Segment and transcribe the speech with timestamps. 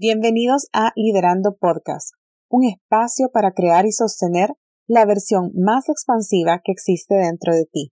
[0.00, 2.12] Bienvenidos a Liderando Podcast,
[2.48, 4.50] un espacio para crear y sostener
[4.86, 7.90] la versión más expansiva que existe dentro de ti.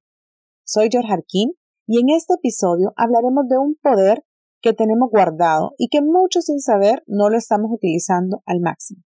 [0.64, 4.22] Soy George Harkin y en este episodio hablaremos de un poder
[4.62, 9.02] que tenemos guardado y que muchos sin saber no lo estamos utilizando al máximo.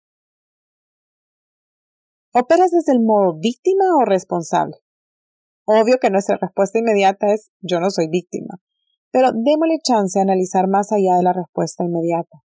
[2.32, 4.76] ¿Operas desde el modo víctima o responsable?
[5.66, 8.54] Obvio que nuestra respuesta inmediata es yo no soy víctima,
[9.10, 12.45] pero démosle chance a analizar más allá de la respuesta inmediata.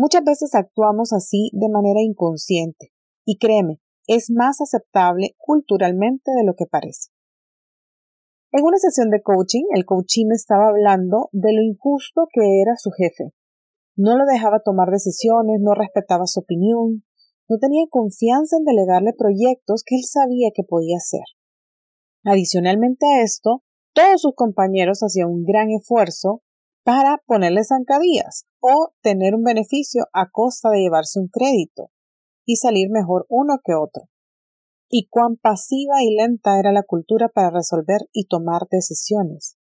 [0.00, 2.90] Muchas veces actuamos así de manera inconsciente
[3.26, 7.10] y créeme, es más aceptable culturalmente de lo que parece.
[8.50, 12.76] En una sesión de coaching, el coachee me estaba hablando de lo injusto que era
[12.78, 13.34] su jefe.
[13.94, 17.04] No lo dejaba tomar decisiones, no respetaba su opinión,
[17.46, 21.26] no tenía confianza en delegarle proyectos que él sabía que podía hacer.
[22.24, 26.40] Adicionalmente a esto, todos sus compañeros hacían un gran esfuerzo
[26.84, 31.90] para ponerle zancadillas o tener un beneficio a costa de llevarse un crédito
[32.44, 34.04] y salir mejor uno que otro.
[34.88, 39.56] Y cuán pasiva y lenta era la cultura para resolver y tomar decisiones.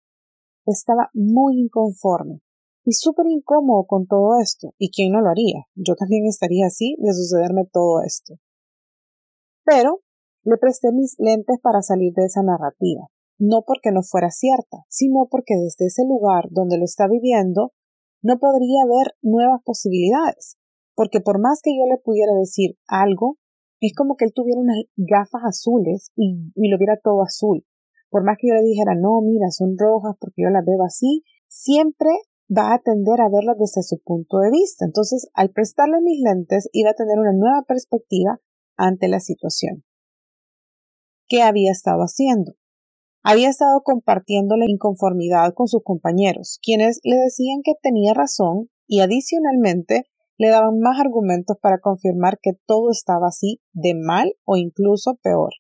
[0.66, 2.42] Estaba muy inconforme
[2.84, 4.74] y súper incómodo con todo esto.
[4.78, 5.66] ¿Y quién no lo haría?
[5.76, 8.36] Yo también estaría así de sucederme todo esto.
[9.64, 10.02] Pero
[10.44, 13.08] le presté mis lentes para salir de esa narrativa
[13.40, 17.72] no porque no fuera cierta, sino porque desde ese lugar donde lo está viviendo
[18.22, 20.58] no podría ver nuevas posibilidades,
[20.96, 23.38] porque por más que yo le pudiera decir algo,
[23.80, 27.66] es como que él tuviera unas gafas azules y, lo viera todo azul.
[28.10, 31.24] Por más que yo le dijera, no, mira, son rojas porque yo las veo así,
[31.48, 32.10] siempre
[32.50, 34.86] va a tender a verlas desde su punto de vista.
[34.86, 38.42] Entonces, al prestarle mis lentes, iba a tener una nueva perspectiva
[38.76, 39.84] ante la situación.
[41.28, 42.54] ¿Qué había estado haciendo?
[43.24, 49.02] Había estado compartiendo la inconformidad con sus compañeros, quienes le decían que tenía razón y
[49.02, 50.06] adicionalmente
[50.38, 55.52] le daban más argumentos para confirmar que todo estaba así de mal o incluso peor.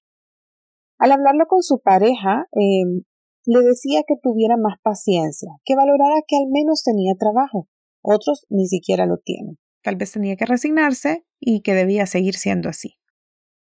[0.97, 3.03] Al hablarlo con su pareja, em,
[3.45, 7.67] le decía que tuviera más paciencia, que valorara que al menos tenía trabajo.
[8.01, 9.57] Otros ni siquiera lo tienen.
[9.81, 12.98] Tal vez tenía que resignarse y que debía seguir siendo así.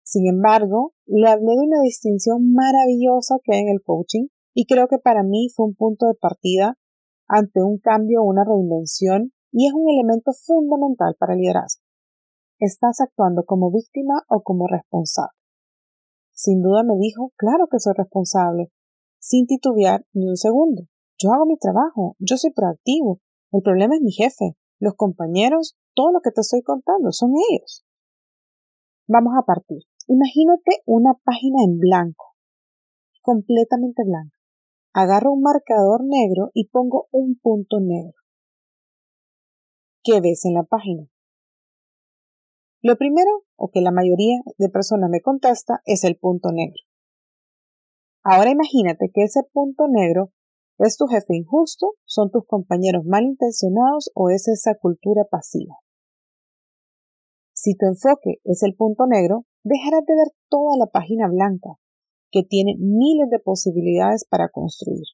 [0.04, 4.87] Sin embargo, le hablé de una distinción maravillosa que hay en el coaching y creo
[4.87, 6.78] que para mí fue un punto de partida
[7.26, 11.82] ante un cambio o una reinvención y es un elemento fundamental para el liderazgo.
[12.59, 15.38] ¿Estás actuando como víctima o como responsable?
[16.32, 18.70] Sin duda me dijo, claro que soy responsable,
[19.19, 20.82] sin titubear ni un segundo.
[21.19, 23.20] Yo hago mi trabajo, yo soy proactivo.
[23.53, 27.84] El problema es mi jefe, los compañeros, todo lo que te estoy contando son ellos.
[29.06, 29.82] Vamos a partir.
[30.06, 32.34] Imagínate una página en blanco,
[33.22, 34.37] completamente blanca.
[34.92, 38.14] Agarro un marcador negro y pongo un punto negro.
[40.03, 41.09] ¿Qué ves en la página?
[42.82, 46.82] Lo primero, o que la mayoría de personas me contesta, es el punto negro.
[48.22, 50.32] Ahora imagínate que ese punto negro
[50.78, 55.76] es tu jefe injusto, son tus compañeros malintencionados o es esa cultura pasiva.
[57.54, 61.70] Si tu enfoque es el punto negro, dejarás de ver toda la página blanca,
[62.30, 65.06] que tiene miles de posibilidades para construir.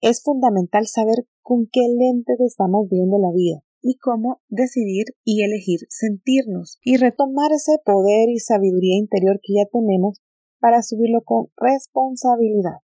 [0.00, 5.80] Es fundamental saber con qué lentes estamos viendo la vida y cómo decidir y elegir
[5.88, 10.20] sentirnos y retomar ese poder y sabiduría interior que ya tenemos
[10.58, 12.80] para subirlo con responsabilidad.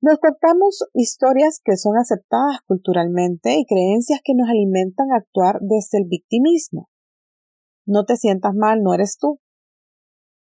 [0.00, 5.98] Nos contamos historias que son aceptadas culturalmente y creencias que nos alimentan a actuar desde
[5.98, 6.88] el victimismo.
[7.88, 9.40] No te sientas mal, no eres tú.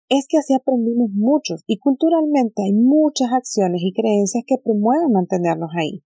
[0.08, 5.70] Es que así aprendimos muchos y culturalmente hay muchas acciones y creencias que promueven mantenernos
[5.78, 6.06] ahí.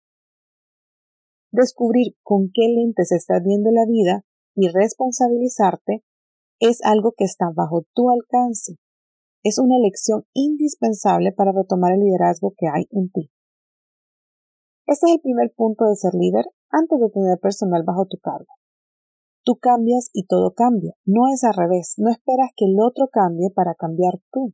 [1.53, 6.03] Descubrir con qué lentes estás viendo la vida y responsabilizarte
[6.59, 8.77] es algo que está bajo tu alcance.
[9.43, 13.31] Es una elección indispensable para retomar el liderazgo que hay en ti.
[14.87, 18.55] Este es el primer punto de ser líder antes de tener personal bajo tu cargo.
[19.47, 20.95] Tú cambias y todo cambia.
[21.05, 21.95] No es al revés.
[21.99, 24.53] No esperas que el otro cambie para cambiar tú.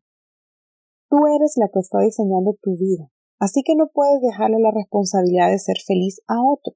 [1.08, 3.08] Tú eres la que está diseñando tu vida.
[3.40, 6.74] Así que no puedes dejarle la responsabilidad de ser feliz a otro.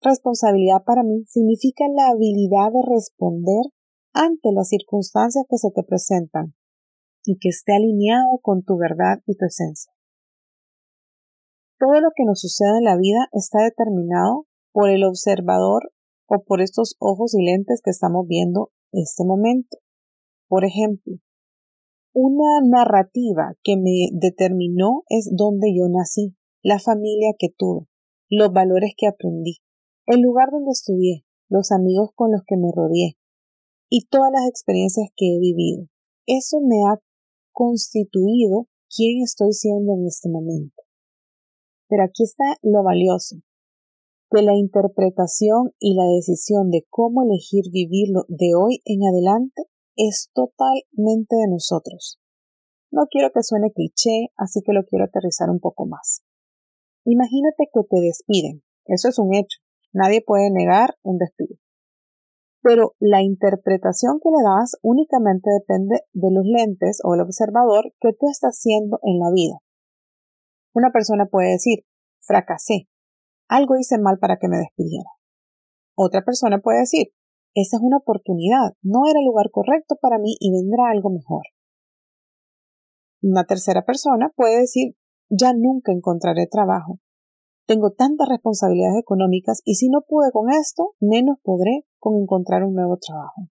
[0.00, 3.64] Responsabilidad para mí significa la habilidad de responder
[4.14, 6.54] ante las circunstancias que se te presentan
[7.24, 9.92] y que esté alineado con tu verdad y tu esencia.
[11.78, 15.93] Todo lo que nos sucede en la vida está determinado por el observador
[16.26, 19.78] o por estos ojos y lentes que estamos viendo este momento.
[20.48, 21.16] Por ejemplo,
[22.12, 27.86] una narrativa que me determinó es donde yo nací, la familia que tuve,
[28.30, 29.58] los valores que aprendí,
[30.06, 33.16] el lugar donde estudié, los amigos con los que me rodeé
[33.90, 35.88] y todas las experiencias que he vivido.
[36.26, 37.00] Eso me ha
[37.52, 40.82] constituido quién estoy siendo en este momento.
[41.88, 43.36] Pero aquí está lo valioso,
[44.34, 49.62] que la interpretación y la decisión de cómo elegir vivirlo de hoy en adelante
[49.94, 52.18] es totalmente de nosotros.
[52.90, 56.24] No quiero que suene cliché, así que lo quiero aterrizar un poco más.
[57.04, 58.62] Imagínate que te despiden.
[58.86, 59.60] Eso es un hecho.
[59.92, 61.56] Nadie puede negar un despido.
[62.60, 68.12] Pero la interpretación que le das únicamente depende de los lentes o el observador que
[68.18, 69.58] tú estás haciendo en la vida.
[70.72, 71.84] Una persona puede decir,
[72.20, 72.88] fracasé,
[73.54, 75.10] algo hice mal para que me despidiera.
[75.96, 77.08] Otra persona puede decir,
[77.54, 81.42] esa es una oportunidad, no era el lugar correcto para mí y vendrá algo mejor.
[83.22, 84.96] Una tercera persona puede decir,
[85.30, 86.98] ya nunca encontraré trabajo.
[87.66, 92.74] Tengo tantas responsabilidades económicas y si no pude con esto, menos podré con encontrar un
[92.74, 93.48] nuevo trabajo.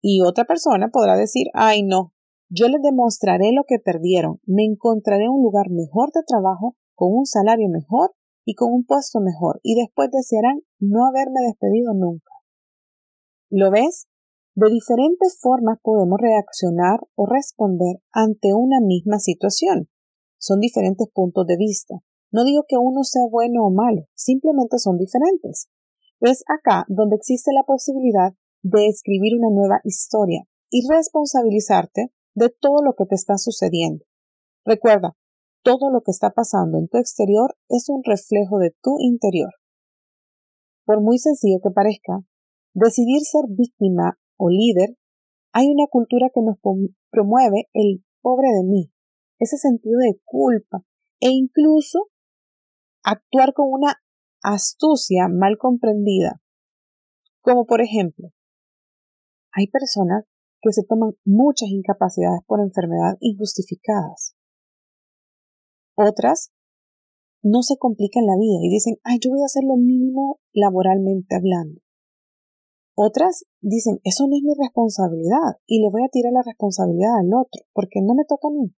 [0.00, 2.12] Y otra persona podrá decir, ay no,
[2.48, 7.24] yo les demostraré lo que perdieron, me encontraré un lugar mejor de trabajo, con un
[7.24, 8.12] salario mejor
[8.44, 12.32] y con un puesto mejor, y después desearán no haberme despedido nunca.
[13.50, 14.06] ¿Lo ves?
[14.54, 19.88] De diferentes formas podemos reaccionar o responder ante una misma situación.
[20.38, 21.94] Son diferentes puntos de vista.
[22.30, 25.68] No digo que uno sea bueno o malo, simplemente son diferentes.
[26.20, 32.82] Es acá donde existe la posibilidad de escribir una nueva historia y responsabilizarte de todo
[32.82, 34.04] lo que te está sucediendo.
[34.64, 35.16] Recuerda,
[35.62, 39.50] todo lo que está pasando en tu exterior es un reflejo de tu interior.
[40.84, 42.20] Por muy sencillo que parezca,
[42.74, 44.96] decidir ser víctima o líder,
[45.52, 46.56] hay una cultura que nos
[47.10, 48.92] promueve el pobre de mí,
[49.38, 50.82] ese sentido de culpa
[51.20, 52.08] e incluso
[53.04, 53.94] actuar con una
[54.42, 56.40] astucia mal comprendida.
[57.40, 58.30] Como por ejemplo,
[59.52, 60.24] hay personas
[60.60, 64.34] que se toman muchas incapacidades por enfermedad injustificadas.
[65.96, 66.50] Otras
[67.42, 71.34] no se complican la vida y dicen, ay, yo voy a hacer lo mínimo laboralmente
[71.34, 71.80] hablando.
[72.94, 77.32] Otras dicen, eso no es mi responsabilidad y le voy a tirar la responsabilidad al
[77.34, 78.74] otro porque no me toca a mí.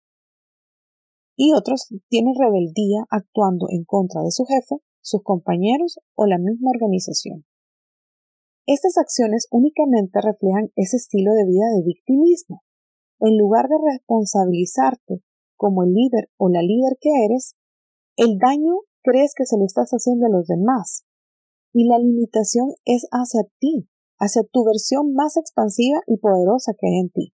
[1.35, 6.69] Y otros tienen rebeldía actuando en contra de su jefe, sus compañeros o la misma
[6.69, 7.45] organización.
[8.65, 12.63] Estas acciones únicamente reflejan ese estilo de vida de victimismo.
[13.19, 15.22] En lugar de responsabilizarte
[15.63, 17.55] como el líder o la líder que eres,
[18.17, 21.05] el daño crees que se lo estás haciendo a los demás
[21.71, 23.87] y la limitación es hacia ti
[24.19, 27.33] hacia tu versión más expansiva y poderosa que hay en ti.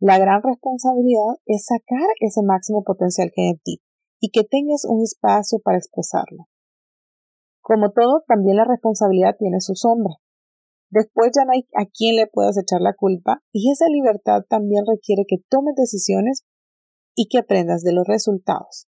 [0.00, 3.82] La gran responsabilidad es sacar ese máximo potencial que hay en ti
[4.20, 6.48] y que tengas un espacio para expresarlo.
[7.60, 10.14] Como todo, también la responsabilidad tiene su sombra.
[10.90, 14.84] Después ya no hay a quien le puedas echar la culpa y esa libertad también
[14.86, 16.44] requiere que tomes decisiones
[17.20, 18.88] y que aprendas de los resultados.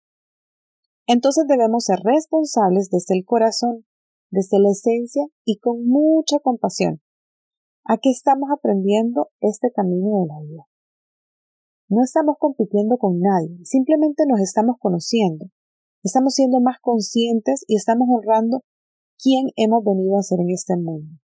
[1.05, 3.85] Entonces debemos ser responsables desde el corazón,
[4.31, 7.01] desde la esencia y con mucha compasión.
[7.83, 10.63] Aquí estamos aprendiendo este camino de la vida.
[11.87, 15.45] No estamos compitiendo con nadie, simplemente nos estamos conociendo.
[16.01, 18.63] Estamos siendo más conscientes y estamos honrando
[19.21, 21.19] quién hemos venido a ser en este mundo.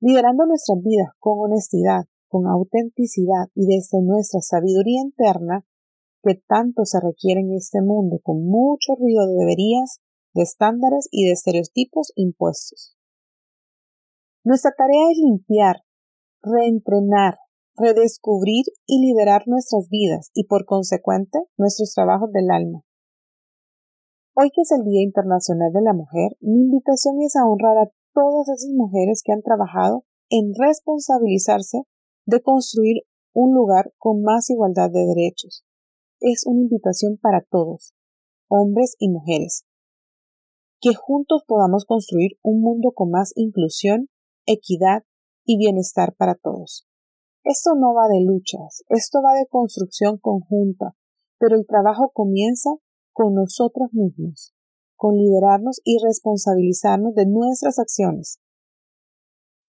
[0.00, 5.64] Liderando nuestras vidas con honestidad, con autenticidad y desde nuestra sabiduría interna,
[6.34, 10.00] tanto se requiere en este mundo con mucho ruido de deberías,
[10.34, 12.96] de estándares y de estereotipos impuestos.
[14.44, 15.82] Nuestra tarea es limpiar,
[16.42, 17.38] reentrenar,
[17.76, 22.82] redescubrir y liderar nuestras vidas y por consecuente nuestros trabajos del alma.
[24.34, 27.90] Hoy que es el Día Internacional de la Mujer, mi invitación es a honrar a
[28.14, 31.82] todas esas mujeres que han trabajado en responsabilizarse
[32.26, 35.64] de construir un lugar con más igualdad de derechos.
[36.20, 37.94] Es una invitación para todos,
[38.48, 39.64] hombres y mujeres,
[40.80, 44.08] que juntos podamos construir un mundo con más inclusión,
[44.44, 45.04] equidad
[45.44, 46.88] y bienestar para todos.
[47.44, 50.96] Esto no va de luchas, esto va de construcción conjunta,
[51.38, 52.70] pero el trabajo comienza
[53.12, 54.52] con nosotros mismos,
[54.96, 58.40] con liderarnos y responsabilizarnos de nuestras acciones.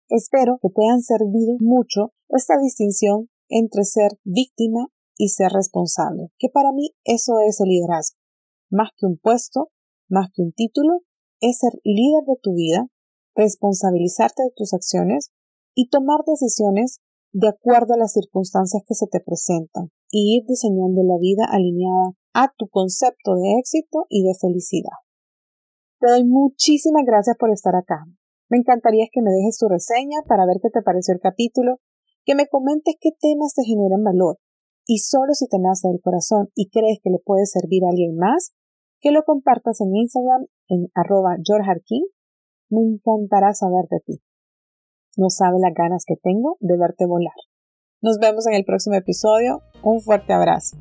[0.07, 4.87] Espero que te hayan servido mucho esta distinción entre ser víctima
[5.19, 8.17] y ser responsable, que para mí eso es el liderazgo.
[8.71, 9.67] Más que un puesto,
[10.07, 11.01] más que un título,
[11.41, 12.87] es ser líder de tu vida,
[13.35, 15.31] responsabilizarte de tus acciones
[15.75, 16.99] y tomar decisiones
[17.33, 22.15] de acuerdo a las circunstancias que se te presentan y ir diseñando la vida alineada
[22.33, 25.03] a tu concepto de éxito y de felicidad.
[25.99, 28.05] Te doy muchísimas gracias por estar acá.
[28.49, 31.81] Me encantaría que me dejes tu reseña para ver qué te pareció el capítulo,
[32.23, 34.39] que me comentes qué temas te generan valor
[34.89, 38.17] y solo si te nace del corazón y crees que le puede servir a alguien
[38.17, 38.55] más,
[38.99, 41.37] que lo compartas en Instagram en arroba
[42.71, 44.21] Me encantará saber de ti.
[45.15, 47.37] No sabes las ganas que tengo de verte volar.
[48.01, 49.61] Nos vemos en el próximo episodio.
[49.83, 50.77] Un fuerte abrazo.